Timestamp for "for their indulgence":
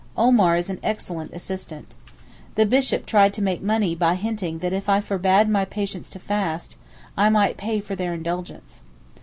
7.81-8.81